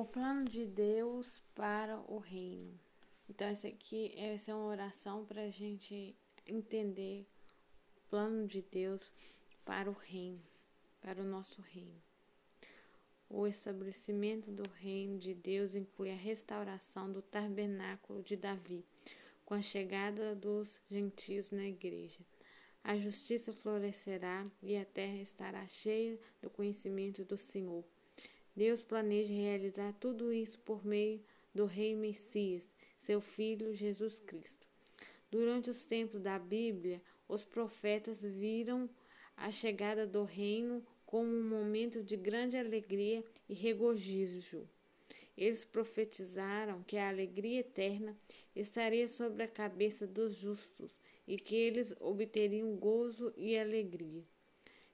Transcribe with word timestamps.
O 0.00 0.04
plano 0.04 0.44
de 0.44 0.64
Deus 0.64 1.26
para 1.56 1.98
o 2.06 2.18
reino. 2.18 2.78
Então, 3.28 3.48
essa 3.48 3.66
aqui 3.66 4.14
essa 4.16 4.52
é 4.52 4.54
uma 4.54 4.66
oração 4.66 5.24
para 5.24 5.42
a 5.42 5.50
gente 5.50 6.14
entender 6.46 7.26
o 7.96 8.00
plano 8.08 8.46
de 8.46 8.62
Deus 8.62 9.12
para 9.64 9.90
o 9.90 9.92
reino, 9.92 10.40
para 11.00 11.20
o 11.20 11.24
nosso 11.24 11.60
reino. 11.62 12.00
O 13.28 13.44
estabelecimento 13.44 14.52
do 14.52 14.62
reino 14.70 15.18
de 15.18 15.34
Deus 15.34 15.74
inclui 15.74 16.12
a 16.12 16.16
restauração 16.16 17.10
do 17.10 17.20
tabernáculo 17.20 18.22
de 18.22 18.36
Davi, 18.36 18.84
com 19.44 19.54
a 19.54 19.62
chegada 19.62 20.32
dos 20.32 20.80
gentios 20.88 21.50
na 21.50 21.66
igreja. 21.66 22.20
A 22.84 22.96
justiça 22.96 23.52
florescerá 23.52 24.46
e 24.62 24.76
a 24.76 24.84
terra 24.84 25.20
estará 25.20 25.66
cheia 25.66 26.16
do 26.40 26.48
conhecimento 26.48 27.24
do 27.24 27.36
Senhor. 27.36 27.84
Deus 28.58 28.82
planeja 28.82 29.32
realizar 29.32 29.92
tudo 30.00 30.32
isso 30.32 30.58
por 30.58 30.84
meio 30.84 31.22
do 31.54 31.64
Rei 31.64 31.94
Messias, 31.94 32.68
seu 32.96 33.20
Filho 33.20 33.72
Jesus 33.72 34.18
Cristo. 34.18 34.66
Durante 35.30 35.70
os 35.70 35.86
tempos 35.86 36.20
da 36.20 36.40
Bíblia, 36.40 37.00
os 37.28 37.44
profetas 37.44 38.20
viram 38.20 38.90
a 39.36 39.52
chegada 39.52 40.08
do 40.08 40.24
reino 40.24 40.84
como 41.06 41.28
um 41.28 41.48
momento 41.48 42.02
de 42.02 42.16
grande 42.16 42.56
alegria 42.56 43.22
e 43.48 43.54
regozijo. 43.54 44.68
Eles 45.36 45.64
profetizaram 45.64 46.82
que 46.82 46.96
a 46.96 47.10
alegria 47.10 47.60
eterna 47.60 48.18
estaria 48.56 49.06
sobre 49.06 49.44
a 49.44 49.48
cabeça 49.48 50.04
dos 50.04 50.34
justos 50.34 50.98
e 51.28 51.36
que 51.36 51.54
eles 51.54 51.94
obteriam 52.00 52.74
gozo 52.74 53.32
e 53.36 53.56
alegria. 53.56 54.24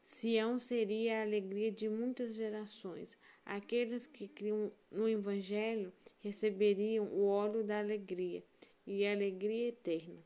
Sião 0.04 0.58
seria 0.58 1.18
a 1.18 1.22
alegria 1.22 1.72
de 1.72 1.88
muitas 1.88 2.34
gerações. 2.34 3.18
Aqueles 3.45 4.06
que 4.06 4.28
criam 4.28 4.70
no 4.90 5.08
Evangelho 5.08 5.92
receberiam 6.20 7.06
o 7.06 7.26
óleo 7.26 7.65
da 7.65 7.79
alegria 7.79 8.45
e 8.87 9.06
a 9.06 9.12
alegria 9.12 9.68
eterna. 9.68 10.23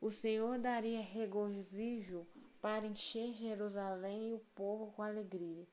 O 0.00 0.10
Senhor 0.10 0.58
daria 0.58 1.00
regozijo 1.00 2.26
para 2.60 2.86
encher 2.86 3.32
Jerusalém 3.34 4.30
e 4.30 4.34
o 4.34 4.42
povo 4.54 4.92
com 4.92 5.02
alegria. 5.02 5.66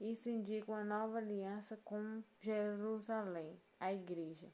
Isso 0.00 0.28
indica 0.28 0.72
uma 0.72 0.84
nova 0.84 1.18
aliança 1.18 1.78
com 1.84 2.22
Jerusalém, 2.40 3.56
a 3.78 3.92
igreja. 3.92 4.48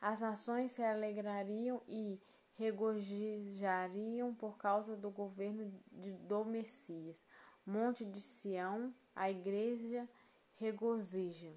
As 0.00 0.20
nações 0.20 0.72
se 0.72 0.82
alegrariam 0.82 1.82
e 1.88 2.20
regozijariam 2.56 4.34
por 4.34 4.56
causa 4.56 4.96
do 4.96 5.10
governo 5.10 5.72
de, 5.90 6.12
do 6.12 6.44
Messias. 6.44 7.24
Monte 7.66 8.04
de 8.04 8.20
Sião, 8.20 8.94
a 9.14 9.30
igreja 9.30 10.08
regozija. 10.56 11.52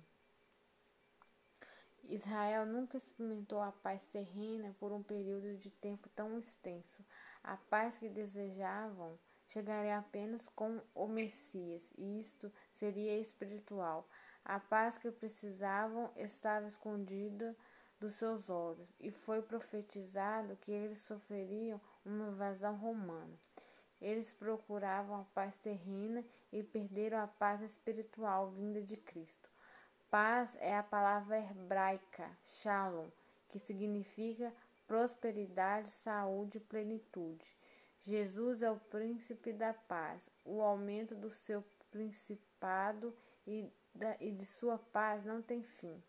Israel 2.03 2.65
nunca 2.65 2.95
experimentou 2.95 3.61
a 3.61 3.71
paz 3.71 4.07
terrena 4.07 4.73
por 4.79 4.93
um 4.93 5.03
período 5.03 5.57
de 5.57 5.69
tempo 5.69 6.07
tão 6.09 6.39
extenso. 6.39 7.05
A 7.43 7.57
paz 7.57 7.97
que 7.97 8.07
desejavam 8.07 9.19
chegaria 9.47 9.97
apenas 9.97 10.47
com 10.49 10.81
o 10.93 11.07
Messias, 11.07 11.91
e 11.97 12.19
isto 12.19 12.51
seria 12.71 13.19
espiritual. 13.19 14.07
A 14.43 14.59
paz 14.59 14.97
que 14.97 15.11
precisavam 15.11 16.11
estava 16.15 16.67
escondida 16.67 17.55
dos 17.99 18.13
seus 18.13 18.49
olhos, 18.49 18.93
e 18.99 19.09
foi 19.09 19.41
profetizado 19.41 20.55
que 20.57 20.71
eles 20.71 20.99
sofreriam 20.99 21.81
uma 22.05 22.29
invasão 22.29 22.75
romana. 22.75 23.33
Eles 23.99 24.31
procuravam 24.31 25.21
a 25.21 25.23
paz 25.33 25.55
terrena 25.55 26.23
e 26.51 26.61
perderam 26.61 27.19
a 27.19 27.27
paz 27.27 27.61
espiritual 27.61 28.51
vinda 28.51 28.81
de 28.81 28.95
Cristo. 28.95 29.49
Paz 30.09 30.55
é 30.59 30.75
a 30.75 30.83
palavra 30.83 31.39
hebraica 31.39 32.29
shalom, 32.43 33.09
que 33.49 33.57
significa 33.57 34.53
prosperidade, 34.85 35.89
saúde 35.89 36.57
e 36.57 36.61
plenitude. 36.61 37.57
Jesus 37.99 38.61
é 38.61 38.71
o 38.71 38.79
príncipe 38.79 39.51
da 39.51 39.73
paz. 39.73 40.29
O 40.45 40.61
aumento 40.61 41.15
do 41.15 41.29
seu 41.29 41.63
principado 41.91 43.13
e, 43.45 43.69
da, 43.93 44.15
e 44.19 44.31
de 44.31 44.45
sua 44.45 44.77
paz 44.77 45.25
não 45.25 45.41
tem 45.41 45.63
fim. 45.63 46.01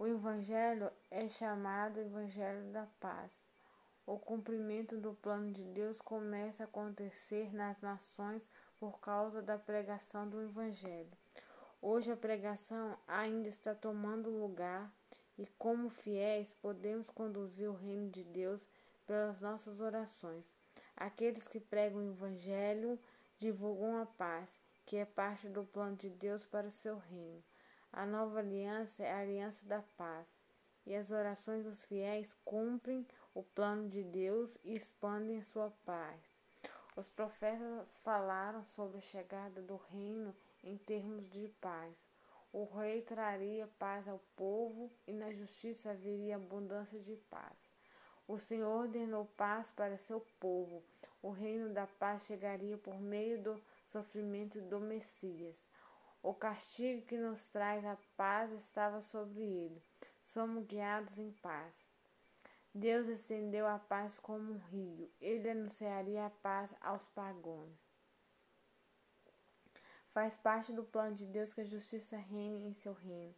O 0.00 0.06
Evangelho 0.06 0.90
é 1.10 1.28
chamado 1.28 2.00
Evangelho 2.00 2.72
da 2.72 2.86
Paz. 2.98 3.46
O 4.06 4.18
cumprimento 4.18 4.96
do 4.96 5.12
plano 5.12 5.52
de 5.52 5.62
Deus 5.62 6.00
começa 6.00 6.62
a 6.62 6.64
acontecer 6.64 7.54
nas 7.54 7.82
nações 7.82 8.50
por 8.78 8.98
causa 8.98 9.42
da 9.42 9.58
pregação 9.58 10.26
do 10.26 10.40
Evangelho. 10.40 11.12
Hoje 11.82 12.10
a 12.10 12.16
pregação 12.16 12.96
ainda 13.06 13.50
está 13.50 13.74
tomando 13.74 14.30
lugar 14.30 14.90
e, 15.36 15.46
como 15.58 15.90
fiéis, 15.90 16.54
podemos 16.54 17.10
conduzir 17.10 17.68
o 17.68 17.76
reino 17.76 18.08
de 18.08 18.24
Deus 18.24 18.66
pelas 19.06 19.38
nossas 19.42 19.80
orações. 19.80 20.46
Aqueles 20.96 21.46
que 21.46 21.60
pregam 21.60 22.00
o 22.00 22.10
Evangelho 22.10 22.98
divulgam 23.36 24.00
a 24.00 24.06
paz, 24.06 24.58
que 24.86 24.96
é 24.96 25.04
parte 25.04 25.46
do 25.46 25.62
plano 25.62 25.94
de 25.94 26.08
Deus 26.08 26.46
para 26.46 26.68
o 26.68 26.70
seu 26.70 26.96
reino. 26.96 27.44
A 27.92 28.06
nova 28.06 28.38
aliança 28.38 29.04
é 29.04 29.12
a 29.12 29.18
aliança 29.18 29.66
da 29.66 29.82
paz, 29.96 30.26
e 30.86 30.94
as 30.94 31.10
orações 31.10 31.64
dos 31.64 31.84
fiéis 31.84 32.32
cumprem 32.44 33.06
o 33.34 33.42
plano 33.42 33.88
de 33.88 34.04
Deus 34.04 34.56
e 34.64 34.76
expandem 34.76 35.42
sua 35.42 35.72
paz. 35.84 36.20
Os 36.96 37.08
profetas 37.08 37.98
falaram 37.98 38.64
sobre 38.64 38.98
a 38.98 39.00
chegada 39.00 39.60
do 39.62 39.76
reino 39.90 40.34
em 40.62 40.76
termos 40.76 41.28
de 41.30 41.48
paz. 41.60 41.94
O 42.52 42.64
rei 42.64 43.02
traria 43.02 43.68
paz 43.78 44.08
ao 44.08 44.20
povo 44.36 44.90
e 45.06 45.12
na 45.12 45.32
justiça 45.32 45.90
haveria 45.90 46.36
abundância 46.36 46.98
de 46.98 47.16
paz. 47.28 47.70
O 48.26 48.38
Senhor 48.38 48.82
ordenou 48.82 49.26
paz 49.36 49.72
para 49.72 49.96
seu 49.96 50.20
povo. 50.38 50.82
O 51.22 51.30
reino 51.30 51.72
da 51.72 51.86
paz 51.86 52.26
chegaria 52.26 52.78
por 52.78 53.00
meio 53.00 53.42
do 53.42 53.60
sofrimento 53.86 54.60
do 54.60 54.78
Messias. 54.78 55.56
O 56.22 56.34
castigo 56.34 57.06
que 57.06 57.16
nos 57.16 57.46
traz 57.46 57.84
a 57.84 57.96
paz 58.16 58.52
estava 58.52 59.00
sobre 59.00 59.40
ele. 59.40 59.82
Somos 60.24 60.66
guiados 60.66 61.18
em 61.18 61.32
paz. 61.32 61.88
Deus 62.74 63.08
estendeu 63.08 63.66
a 63.66 63.78
paz 63.78 64.18
como 64.18 64.52
um 64.52 64.58
rio. 64.58 65.10
Ele 65.20 65.50
anunciaria 65.50 66.26
a 66.26 66.30
paz 66.30 66.74
aos 66.80 67.04
pagãos. 67.06 67.74
Faz 70.12 70.36
parte 70.36 70.72
do 70.72 70.84
plano 70.84 71.14
de 71.14 71.24
Deus 71.24 71.54
que 71.54 71.62
a 71.62 71.64
justiça 71.64 72.16
reine 72.16 72.68
em 72.68 72.74
seu 72.74 72.92
reino. 72.92 73.34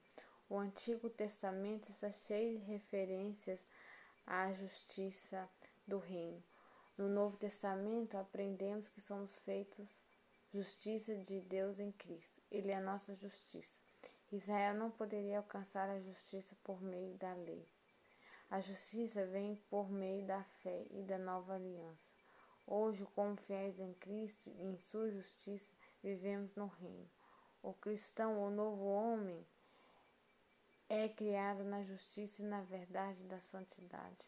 O 0.48 0.58
Antigo 0.58 1.08
Testamento 1.08 1.88
está 1.88 2.10
cheio 2.10 2.58
de 2.58 2.64
referências 2.64 3.60
à 4.26 4.50
justiça 4.50 5.48
do 5.86 5.98
reino. 5.98 6.42
No 6.98 7.08
Novo 7.08 7.36
Testamento 7.36 8.18
aprendemos 8.18 8.88
que 8.88 9.00
somos 9.00 9.38
feitos 9.40 9.88
justiça 10.52 11.16
de 11.16 11.40
Deus 11.40 11.80
em 11.80 11.90
Cristo. 11.92 12.42
Ele 12.50 12.70
é 12.70 12.76
a 12.76 12.80
nossa 12.80 13.14
justiça. 13.14 13.80
Israel 14.30 14.74
não 14.74 14.90
poderia 14.90 15.38
alcançar 15.38 15.88
a 15.88 15.98
justiça 15.98 16.54
por 16.62 16.82
meio 16.82 17.14
da 17.16 17.32
lei. 17.32 17.66
A 18.50 18.60
justiça 18.60 19.24
vem 19.24 19.56
por 19.70 19.90
meio 19.90 20.26
da 20.26 20.44
fé 20.62 20.84
e 20.90 21.02
da 21.04 21.16
nova 21.16 21.54
aliança. 21.54 22.12
Hoje, 22.66 23.06
como 23.14 23.34
fiéis 23.34 23.80
em 23.80 23.94
Cristo 23.94 24.50
e 24.50 24.62
em 24.62 24.76
sua 24.76 25.10
justiça, 25.10 25.72
vivemos 26.02 26.54
no 26.54 26.66
reino. 26.66 27.10
O 27.62 27.72
cristão, 27.72 28.42
o 28.42 28.50
novo 28.50 28.84
homem, 28.84 29.42
é 30.86 31.08
criado 31.08 31.64
na 31.64 31.82
justiça 31.82 32.42
e 32.42 32.44
na 32.44 32.60
verdade 32.60 33.24
da 33.24 33.40
santidade. 33.40 34.26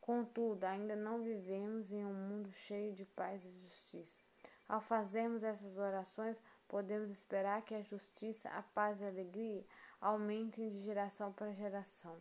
Contudo, 0.00 0.64
ainda 0.64 0.96
não 0.96 1.22
vivemos 1.22 1.92
em 1.92 2.02
um 2.02 2.14
mundo 2.14 2.50
cheio 2.52 2.94
de 2.94 3.04
paz 3.04 3.44
e 3.44 3.50
justiça. 3.60 4.25
Ao 4.68 4.80
fazermos 4.80 5.44
essas 5.44 5.76
orações, 5.76 6.42
podemos 6.66 7.08
esperar 7.10 7.62
que 7.62 7.74
a 7.74 7.82
justiça, 7.82 8.48
a 8.48 8.62
paz 8.62 9.00
e 9.00 9.04
a 9.04 9.08
alegria 9.08 9.64
aumentem 10.00 10.70
de 10.70 10.80
geração 10.80 11.32
para 11.32 11.52
geração. 11.52 12.20